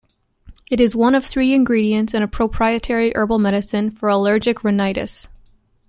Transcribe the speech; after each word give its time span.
It 0.71 0.81
is 0.81 0.95
one 0.95 1.13
of 1.13 1.23
three 1.23 1.53
ingredients 1.53 2.15
in 2.15 2.23
a 2.23 2.27
proprietary 2.27 3.13
herbal 3.15 3.37
medicine 3.37 3.91
for 3.91 4.09
allergic 4.09 4.63
rhinitis. 4.63 5.29